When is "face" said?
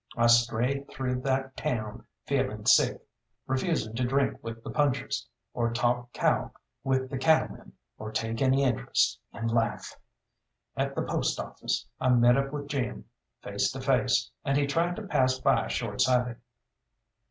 13.43-13.71, 13.79-14.31